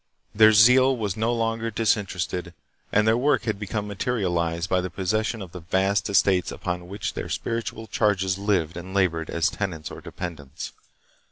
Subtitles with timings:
[0.33, 2.53] Their zeal was no longer disinter ested,
[2.91, 7.13] and their work had become materialized by the possession of the vast estates upon which
[7.13, 10.71] their spiritual charges lived and labored as tenants or dependents.